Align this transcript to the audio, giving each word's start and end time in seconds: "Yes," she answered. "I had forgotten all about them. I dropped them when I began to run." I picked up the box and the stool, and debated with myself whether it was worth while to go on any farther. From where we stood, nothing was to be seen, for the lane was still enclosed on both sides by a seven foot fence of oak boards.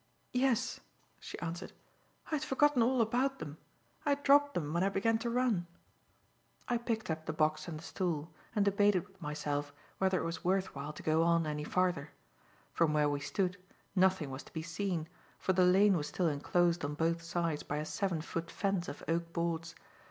"Yes," 0.33 0.79
she 1.19 1.37
answered. 1.41 1.73
"I 2.31 2.31
had 2.37 2.43
forgotten 2.43 2.81
all 2.81 3.01
about 3.01 3.37
them. 3.37 3.59
I 4.03 4.15
dropped 4.15 4.55
them 4.55 4.73
when 4.73 4.83
I 4.83 4.89
began 4.89 5.19
to 5.19 5.29
run." 5.29 5.67
I 6.67 6.79
picked 6.79 7.11
up 7.11 7.27
the 7.27 7.33
box 7.33 7.67
and 7.67 7.77
the 7.77 7.83
stool, 7.83 8.33
and 8.55 8.65
debated 8.65 9.07
with 9.07 9.21
myself 9.21 9.71
whether 9.99 10.19
it 10.19 10.25
was 10.25 10.43
worth 10.43 10.73
while 10.73 10.91
to 10.91 11.03
go 11.03 11.21
on 11.21 11.45
any 11.45 11.63
farther. 11.63 12.09
From 12.73 12.93
where 12.93 13.09
we 13.09 13.19
stood, 13.19 13.57
nothing 13.95 14.31
was 14.31 14.41
to 14.41 14.53
be 14.53 14.63
seen, 14.63 15.07
for 15.37 15.53
the 15.53 15.65
lane 15.65 15.95
was 15.95 16.07
still 16.07 16.29
enclosed 16.29 16.83
on 16.83 16.95
both 16.95 17.21
sides 17.21 17.61
by 17.61 17.77
a 17.77 17.85
seven 17.85 18.21
foot 18.21 18.49
fence 18.49 18.87
of 18.87 19.03
oak 19.07 19.31
boards. 19.33 19.75